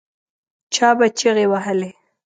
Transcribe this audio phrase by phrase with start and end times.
[0.73, 1.91] چا به چیغې وهلې.